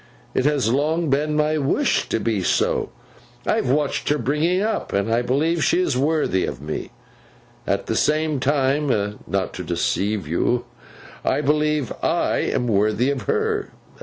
It 0.33 0.45
has 0.45 0.73
long 0.73 1.11
been 1.11 1.35
my 1.37 1.59
wish 1.59 2.09
to 2.09 2.19
be 2.19 2.41
so. 2.41 2.89
I 3.45 3.57
have 3.57 3.69
watched 3.69 4.09
her 4.09 4.17
bringing 4.17 4.59
up, 4.59 4.91
and 4.93 5.13
I 5.13 5.21
believe 5.21 5.63
she 5.63 5.79
is 5.79 5.95
worthy 5.95 6.43
of 6.43 6.59
me. 6.59 6.89
At 7.67 7.85
the 7.85 7.95
same 7.95 8.39
time—not 8.39 9.53
to 9.53 9.63
deceive 9.63 10.27
you—I 10.27 11.41
believe 11.41 11.93
I 12.01 12.37
am 12.37 12.65
worthy 12.67 13.11
of 13.11 13.21
her. 13.27 13.69